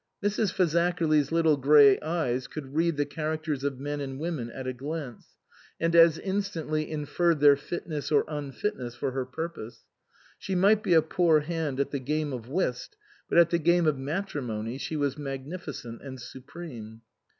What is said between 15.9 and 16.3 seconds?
and